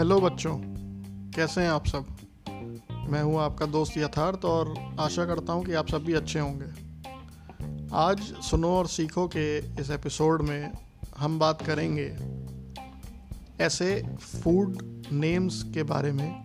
Hello 0.00 0.20
बच्चों। 0.20 0.52
कैसे 1.30 1.60
हैं 1.60 1.68
आप 1.68 1.86
सब? 1.86 2.06
मैं 3.10 3.22
हूँ 3.22 3.40
आपका 3.40 3.66
दोस्त 3.66 3.98
यथार्थ 3.98 4.44
और 4.44 4.96
आशा 5.00 5.24
करता 5.26 5.52
हूँ 5.52 5.64
कि 5.64 5.74
आप 5.74 5.88
सब 5.88 6.04
भी 6.04 6.12
अच्छे 6.12 6.38
होंगे। 6.38 6.66
आज 7.94 8.20
सुनो 8.20 8.68
और 8.68 8.86
सीखो 8.86 9.26
के 9.36 9.58
इस 9.80 9.90
एपिसोड 9.90 10.42
में 10.42 10.72
हम 11.18 11.38
बात 11.38 11.62
करेंगे 11.62 12.06
ऐसे 13.64 14.02
फ़ूड 14.20 14.78
नेम्स 15.12 15.62
के 15.62 15.82
बारे 15.82 16.12
में, 16.12 16.44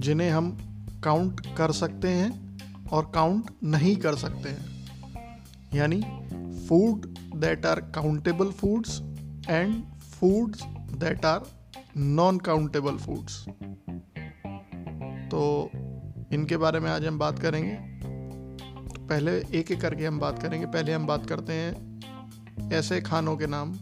जिन्हें 0.00 0.30
हम 0.30 0.50
काउंट 1.04 1.40
कर 1.56 1.72
सकते 1.72 2.08
हैं 2.08 2.58
और 2.92 3.10
काउंट 3.14 3.50
नहीं 3.64 3.96
कर 3.96 4.14
सकते 4.14 4.48
हैं। 4.48 4.86
यानी 5.74 6.00
food 6.68 7.06
that 7.36 7.66
are 7.66 7.80
countable 7.80 8.50
foods 8.50 9.00
and 9.50 9.82
foods 10.00 10.62
that 10.98 11.24
are 11.24 11.57
non 11.96 12.38
countable 12.38 12.96
foods 12.96 13.44
तो 15.30 15.70
इनके 16.32 16.56
बारे 16.56 16.80
में 16.80 16.90
आज 16.90 17.06
हम 17.06 17.18
बात 17.18 17.38
करेंगे। 17.38 17.74
तो 18.88 19.06
पहले 19.06 19.32
एक 19.54 19.70
एक 19.70 19.80
करके 19.80 20.06
हम 20.06 20.18
बात 20.18 20.42
करेंगे। 20.42 20.66
पहले 20.66 20.92
हम 20.92 21.06
बात 21.06 21.26
करते 21.26 21.52
हैं 21.52 22.70
ऐसे 22.72 23.00
खानों 23.00 23.36
के 23.36 23.46
नाम 23.46 23.74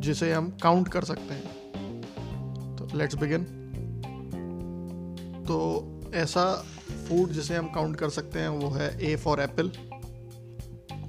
जिसे 0.00 0.32
हम 0.32 0.50
काउंट 0.62 0.88
कर 0.88 1.04
सकते 1.04 1.34
हैं। 1.34 2.76
तो 2.76 2.98
लेट्स 2.98 3.14
बिगिन 3.14 3.44
तो 5.48 5.56
ऐसा 6.14 6.44
फ़ूड 7.08 7.30
जिसे 7.30 7.56
हम 7.56 7.68
काउंट 7.68 7.96
कर 7.96 8.08
सकते 8.08 8.38
हैं 8.38 8.48
वो 8.48 8.70
है 8.70 8.88
A 9.04 9.16
for 9.16 9.40
apple 9.40 9.68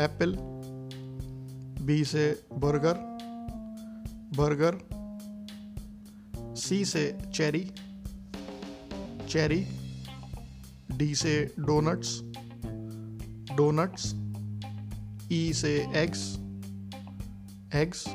apple 0.00 0.36
B 1.84 2.04
से 2.04 2.42
बर्गर 2.52 2.94
बर्गर 4.36 4.78
सी 6.64 6.84
से 6.84 7.04
चेरी 7.34 7.64
चेरी 9.28 9.64
डी 10.98 11.14
से 11.14 11.34
डोनट्स 11.58 12.20
डोनट्स 13.56 14.12
ई 15.32 15.52
से 15.60 15.74
एग्स 16.02 16.22
एग्स 17.82 18.06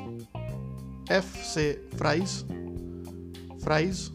एफ़ 1.12 1.34
से 1.52 1.70
फ्राइज 1.96 2.38
फ्राइज 3.64 4.08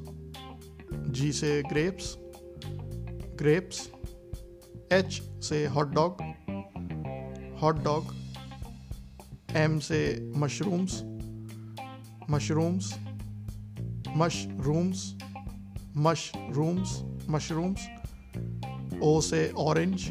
जी 1.18 1.32
से 1.42 1.62
ग्रेप्स 1.70 2.14
ग्रेप्स 3.40 3.88
एच 4.94 5.22
से 5.48 5.66
hot 5.76 5.94
dog 5.96 6.22
hot 7.62 7.84
dog 7.84 8.14
M 9.58 9.80
से 9.88 10.04
mushrooms 10.38 11.02
mushrooms 12.30 12.94
mushrooms 14.18 15.04
mushrooms 15.98 17.00
mushrooms 17.30 17.88
O 19.04 19.20
से 19.22 19.42
orange 19.60 20.10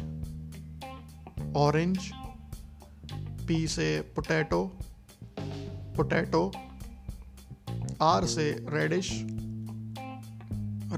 orange 1.57 2.09
P 3.47 3.67
से 3.67 3.87
potato 4.15 4.63
potato 5.95 6.51
R 8.01 8.25
से 8.25 8.49
reddish 8.69 9.09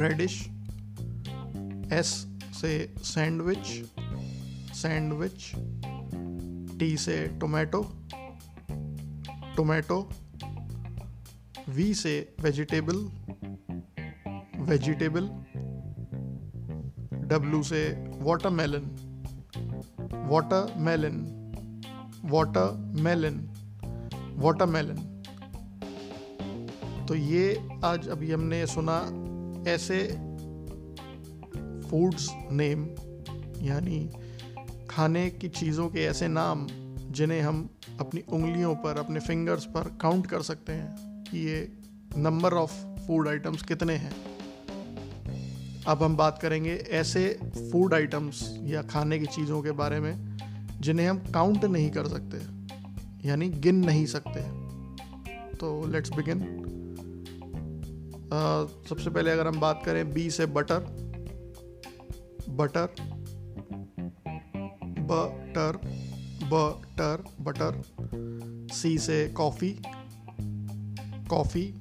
reddish 0.01 0.39
S 1.93 2.11
से 2.61 2.73
sandwich 3.03 3.67
sandwich 4.75 5.51
T 6.79 6.95
से 6.97 7.17
tomato 7.41 7.81
tomato 9.57 10.01
V 11.69 11.93
से 11.93 12.35
vegetable 12.41 12.95
vegetable 14.59 15.29
W 17.27 17.63
से 17.63 18.09
watermelon 18.21 18.81
watermelon 20.31 21.15
watermelon 22.25 23.49
watermelon 24.35 25.11
तो 27.07 27.15
ये 27.15 27.67
आज 27.83 28.07
अभी 28.07 28.31
हमने 28.31 28.65
सुना 28.67 28.99
ऐसे 29.71 30.07
फूड्स 31.89 32.29
नेम 32.51 32.85
यानी 33.65 34.09
खाने 34.89 35.29
की 35.29 35.49
चीज़ों 35.49 35.89
के 35.89 35.99
ऐसे 35.99 36.27
नाम, 36.27 36.67
जिन्हें 37.11 37.41
हम 37.41 37.69
अपनी 37.99 38.21
उंगलियों 38.21 38.75
पर, 38.75 38.97
अपने 38.97 39.19
फिंगर्स 39.19 39.65
पर 39.65 39.97
काउंट 40.01 40.27
कर 40.27 40.41
सकते 40.41 40.73
हैं। 40.73 41.14
कि 41.35 41.41
ये 41.41 41.67
नंबर 42.17 42.53
ऑफ़ 42.53 42.71
फ़ूड 43.05 43.27
आइटम्स 43.27 43.61
कितने 43.61 43.93
हैं? 43.93 44.11
अब 45.87 46.03
हम 46.03 46.15
बात 46.17 46.37
करेंगे 46.41 46.73
ऐसे 46.91 47.27
फ़ूड 47.55 47.93
आइटम्स 47.93 48.41
या 48.63 48.81
खाने 48.83 49.19
की 49.19 49.25
चीज़ों 49.25 49.61
के 49.61 49.71
बारे 49.71 49.99
में, 49.99 50.37
जिन्हें 50.81 51.07
हम 51.07 51.17
काउंट 51.33 51.65
नहीं 51.65 51.89
कर 51.91 52.07
सकते, 52.07 52.37
यानी 53.27 53.49
गिन 53.49 53.83
नहीं 53.85 54.05
सकते। 54.05 54.41
तो 55.57 55.87
लेट्स 55.87 56.09
बिगिन 56.09 56.39
सबसे 58.89 59.09
पहले 59.09 59.31
अगर 59.31 59.47
हम 59.47 59.59
बात 59.59 59.81
करें 59.85 60.13
बी 60.13 60.29
से 60.31 60.45
butter 60.45 60.79
butter 62.49 62.95
butter 65.11 65.77
butter 66.45 67.23
butter 67.41 67.81
C 68.73 68.97
से 68.97 69.27
coffee 69.29 69.69
coffee 71.29 71.73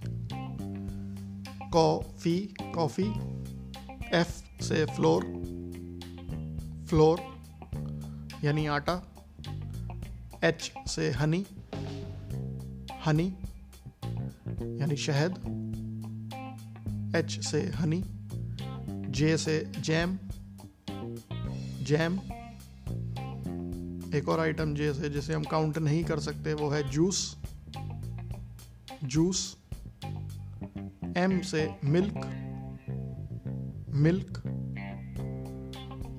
coffee 1.72 2.54
coffee 2.74 3.06
F 4.14 4.62
से 4.64 4.84
फ्लोर 4.84 5.24
फ्लोर 6.88 7.20
यानी 8.44 8.66
आटा 8.66 9.02
एच 10.44 10.72
से 10.86 11.10
हनी 11.10 11.46
हनी 13.06 13.26
यानी 14.80 14.96
शहद 14.96 15.32
एच 17.16 17.44
से 17.44 17.62
हनी 17.62 18.02
जे 19.10 19.38
से 19.38 19.72
जैम 19.80 20.18
जैम 21.82 22.20
एक 24.14 24.28
और 24.28 24.40
आइटम 24.40 24.74
जे 24.74 24.94
से 24.94 25.08
जिसे 25.08 25.34
हम 25.34 25.44
काउंट 25.44 25.78
नहीं 25.78 26.04
कर 26.04 26.20
सकते, 26.20 26.54
वो 26.54 26.68
है 26.68 26.90
जूस 26.90 27.36
जूस 29.04 29.56
एम 31.16 31.40
से 31.40 31.74
मिल्क 31.84 32.16
मिल्क 33.90 34.42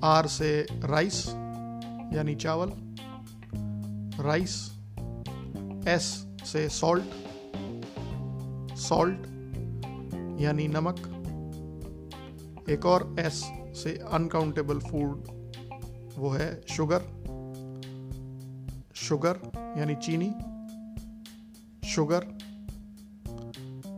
आर 0.04 0.28
से 0.28 0.68
राइस 0.72 1.28
यानी 2.14 2.36
चावल 2.36 2.72
राइस 4.24 4.72
एस 5.88 6.28
से 6.44 6.70
सॉल्ट 6.70 7.06
सॉल्ट 8.78 9.20
यानी 10.42 10.68
नमक, 10.68 10.96
एक 12.70 12.86
और 12.86 13.16
एस 13.20 13.34
से 13.84 13.98
अनकाउंटेबल 14.12 14.80
फ़ूड 14.80 15.24
वो 16.18 16.30
है 16.30 16.62
शुगर 16.70 17.00
शुगर 18.96 19.40
यानी 19.78 19.96
चीनी 19.96 20.34
शुगर 21.88 22.35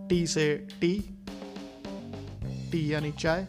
टी 0.10 0.26
से 0.28 0.56
टी 0.82 0.94
टी 2.72 2.82
यानी 2.94 3.12
चाय, 3.12 3.48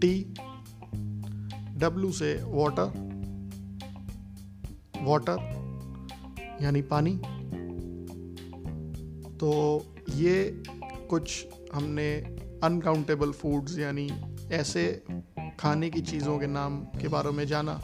टी 0.00 0.12
डब्लू 1.78 2.10
से 2.12 2.34
वाटर 2.44 2.88
वाटर 5.02 5.36
यानी 6.62 6.82
पानी। 6.82 7.16
तो 9.36 9.52
ये 10.14 10.62
कुछ 11.10 11.46
हमने 11.74 12.10
अनकाउंटेबल 12.64 13.32
फूड्स 13.32 13.78
यानी 13.78 14.08
ऐसे 14.52 14.84
खाने 15.60 15.90
की 15.90 16.00
चीज़ों 16.02 16.38
के 16.38 16.46
नाम 16.46 16.80
के 17.00 17.08
बारे 17.08 17.30
में 17.30 17.46
जाना, 17.46 17.80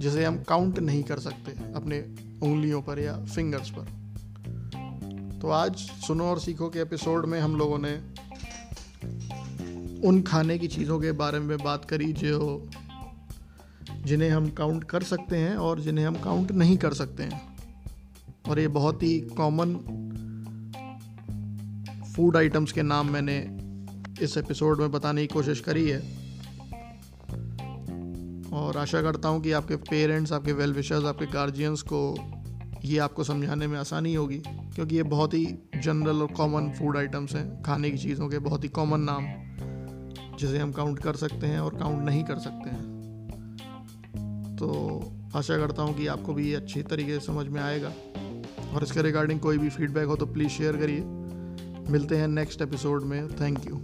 जिसे 0.00 0.24
हम 0.24 0.42
काउंट 0.42 0.78
नहीं 0.78 1.02
कर 1.02 1.18
सकते 1.18 1.52
अपने 1.74 2.00
उंगलियों 2.42 2.82
पर 2.82 2.98
या 2.98 3.16
फिंगर्स 3.24 3.70
पर। 3.70 4.01
तो 5.42 5.48
आज 5.48 5.76
सुनो 5.76 6.24
और 6.24 6.40
सीखो 6.40 6.68
के 6.68 6.78
एपिसोड 6.78 7.26
में 7.26 7.40
हम 7.40 7.56
लोगों 7.56 7.78
ने 7.78 7.94
उन 10.08 10.22
खाने 10.22 10.58
की 10.58 10.68
चीज़ों 10.68 11.00
के 11.00 11.12
बारे 11.12 11.38
में 11.38 11.58
बात 11.58 11.84
करी 11.84 12.12
जो 12.12 12.68
जिन्हें 14.04 14.30
हम 14.30 14.50
काउंट 14.50 14.84
कर 14.84 15.02
सकते 15.02 15.36
हैं 15.36 15.56
और 15.56 15.80
जिन्हें 15.80 16.06
हम 16.06 16.14
काउंट 16.14 16.52
नहीं 16.52 16.76
कर 16.76 16.94
सकते 16.94 17.22
हैं। 17.22 17.56
और 18.48 18.60
ये 18.60 18.68
बहुत 18.68 19.02
ही 19.02 19.20
कॉमन 19.20 19.74
फ़ूड 22.16 22.36
आइटम्स 22.36 22.72
के 22.72 22.82
नाम 22.82 23.10
मैंने 23.10 23.58
इस 24.24 24.36
एपिसोड 24.36 24.80
में 24.80 24.90
बताने 24.90 25.26
की 25.26 25.34
कोशिश 25.34 25.60
करी 25.60 25.88
है। 25.88 26.00
और 28.52 28.76
आशा 28.76 29.02
करता 29.02 29.28
हूँ 29.28 29.42
कि 29.42 29.52
आपके 29.52 29.76
पेरेंट्स 29.76 30.32
आपके 30.32 30.52
वेल 30.52 30.72
विशर्स 30.72 31.04
आपके 31.04 31.26
गार्जियंस 31.26 31.82
को 31.82 32.16
ये 32.84 32.98
आपको 32.98 33.24
समझाने 33.24 33.66
में 33.66 33.78
आसानी 33.78 34.14
होगी। 34.14 34.42
क्योंकि 34.74 34.96
ये 34.96 35.02
बहुत 35.02 35.34
ही 35.34 35.58
जनरल 35.82 36.22
और 36.22 36.26
कॉमन 36.26 36.70
फ़ूड 36.70 36.96
आइटम्स 36.96 37.34
हैं, 37.34 37.62
खाने 37.62 37.90
की 37.90 37.98
चीज़ों 37.98 38.28
के 38.28 38.38
बहुत 38.38 38.64
ही 38.64 38.68
कॉमन 38.68 39.00
नाम, 39.00 39.26
जिसे 40.36 40.58
हम 40.58 40.72
काउंट 40.72 40.98
कर 40.98 41.16
सकते 41.16 41.46
हैं 41.46 41.60
और 41.60 41.78
काउंट 41.78 42.04
नहीं 42.04 42.24
कर 42.24 42.38
सकते 42.38 42.70
हैं। 42.70 42.92
तो 44.56 45.02
आशा 45.36 45.56
करता 45.56 45.82
हूँ 45.82 45.94
कि 45.94 46.06
आपको 46.06 46.34
भी 46.34 46.48
ये 46.48 46.54
अच्छी 46.54 46.82
तरीके 46.82 47.18
से 47.20 47.26
समझ 47.26 47.46
में 47.46 47.60
आएगा। 47.60 47.92
और 48.74 48.82
इसके 48.82 49.02
रिगार्डिंग 49.02 49.40
कोई 49.40 49.58
भी 49.58 49.68
फीडबैक 49.68 50.06
हो 50.06 50.16
तो 50.16 50.26
प्लीज़ 50.26 50.48
शेयर 50.48 50.76
करिए। 50.76 51.00
मिलते 51.92 52.16
हैं 52.16 52.28
नेक्स्ट 52.28 52.62
एपिसोड 52.62 53.02
में। 53.02 53.28
Thank 53.28 53.66
you 53.66 53.80